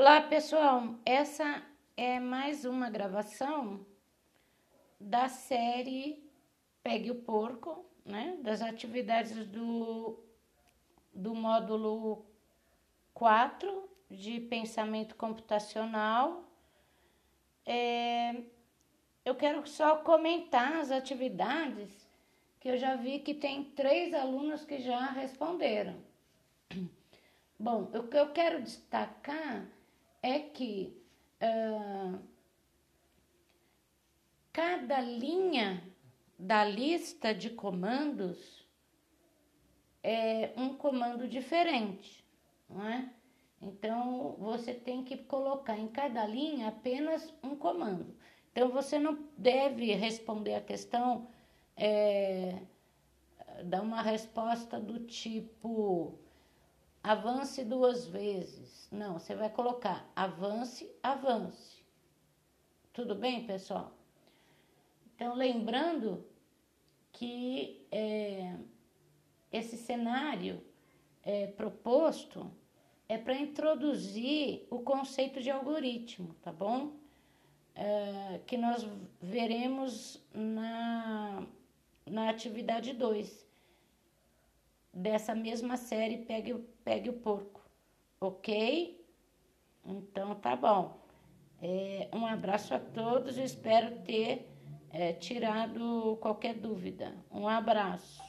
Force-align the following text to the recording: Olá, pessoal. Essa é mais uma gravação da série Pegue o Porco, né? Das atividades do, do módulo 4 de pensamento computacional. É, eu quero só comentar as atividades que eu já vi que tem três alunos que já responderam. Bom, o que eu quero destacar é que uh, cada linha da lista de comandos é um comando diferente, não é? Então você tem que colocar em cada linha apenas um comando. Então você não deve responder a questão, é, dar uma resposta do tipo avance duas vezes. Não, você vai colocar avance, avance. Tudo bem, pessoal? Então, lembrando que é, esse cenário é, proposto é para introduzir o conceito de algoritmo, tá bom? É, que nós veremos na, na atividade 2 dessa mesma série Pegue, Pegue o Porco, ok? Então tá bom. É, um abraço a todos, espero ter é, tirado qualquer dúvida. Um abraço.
Olá, 0.00 0.20
pessoal. 0.20 0.94
Essa 1.04 1.60
é 1.96 2.20
mais 2.20 2.64
uma 2.64 2.88
gravação 2.88 3.84
da 5.00 5.28
série 5.28 6.22
Pegue 6.84 7.10
o 7.10 7.16
Porco, 7.16 7.84
né? 8.04 8.38
Das 8.40 8.62
atividades 8.62 9.44
do, 9.48 10.22
do 11.12 11.34
módulo 11.34 12.24
4 13.12 13.90
de 14.08 14.38
pensamento 14.38 15.16
computacional. 15.16 16.44
É, 17.66 18.36
eu 19.24 19.34
quero 19.34 19.66
só 19.66 19.96
comentar 19.96 20.74
as 20.74 20.92
atividades 20.92 22.08
que 22.60 22.68
eu 22.68 22.76
já 22.76 22.94
vi 22.94 23.18
que 23.18 23.34
tem 23.34 23.64
três 23.64 24.14
alunos 24.14 24.64
que 24.64 24.78
já 24.78 25.06
responderam. 25.06 25.96
Bom, 27.58 27.90
o 27.92 28.06
que 28.06 28.16
eu 28.16 28.30
quero 28.30 28.62
destacar 28.62 29.66
é 30.22 30.38
que 30.38 30.96
uh, 31.42 32.18
cada 34.52 35.00
linha 35.00 35.82
da 36.38 36.64
lista 36.64 37.34
de 37.34 37.50
comandos 37.50 38.66
é 40.02 40.52
um 40.56 40.74
comando 40.74 41.26
diferente, 41.26 42.24
não 42.68 42.88
é? 42.88 43.10
Então 43.60 44.36
você 44.38 44.72
tem 44.72 45.02
que 45.02 45.16
colocar 45.16 45.76
em 45.76 45.88
cada 45.88 46.24
linha 46.26 46.68
apenas 46.68 47.34
um 47.42 47.56
comando. 47.56 48.14
Então 48.52 48.70
você 48.70 48.98
não 48.98 49.18
deve 49.36 49.92
responder 49.94 50.54
a 50.54 50.60
questão, 50.60 51.28
é, 51.76 52.62
dar 53.64 53.82
uma 53.82 54.00
resposta 54.00 54.80
do 54.80 55.00
tipo 55.00 56.18
avance 57.08 57.64
duas 57.64 58.06
vezes. 58.06 58.86
Não, 58.92 59.18
você 59.18 59.34
vai 59.34 59.48
colocar 59.48 60.06
avance, 60.14 60.90
avance. 61.02 61.82
Tudo 62.92 63.14
bem, 63.14 63.46
pessoal? 63.46 63.96
Então, 65.14 65.34
lembrando 65.34 66.22
que 67.10 67.86
é, 67.90 68.54
esse 69.50 69.78
cenário 69.78 70.62
é, 71.22 71.46
proposto 71.46 72.50
é 73.08 73.16
para 73.16 73.38
introduzir 73.38 74.66
o 74.68 74.80
conceito 74.80 75.40
de 75.40 75.50
algoritmo, 75.50 76.34
tá 76.42 76.52
bom? 76.52 76.92
É, 77.74 78.40
que 78.46 78.58
nós 78.58 78.86
veremos 79.18 80.22
na, 80.34 81.42
na 82.04 82.28
atividade 82.28 82.92
2 82.92 83.47
dessa 84.98 85.34
mesma 85.34 85.76
série 85.76 86.18
Pegue, 86.18 86.54
Pegue 86.84 87.10
o 87.10 87.14
Porco, 87.14 87.60
ok? 88.20 89.04
Então 89.84 90.34
tá 90.34 90.56
bom. 90.56 90.98
É, 91.60 92.08
um 92.12 92.26
abraço 92.26 92.74
a 92.74 92.78
todos, 92.78 93.36
espero 93.36 94.00
ter 94.02 94.48
é, 94.90 95.12
tirado 95.12 96.18
qualquer 96.20 96.54
dúvida. 96.54 97.14
Um 97.30 97.48
abraço. 97.48 98.22